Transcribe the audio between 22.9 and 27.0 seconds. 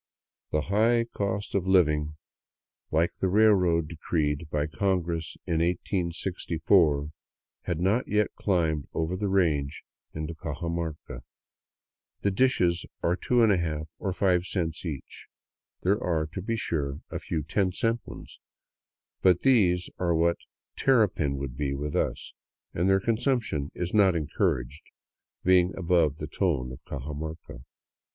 consumption is not encouraged, being above the tone of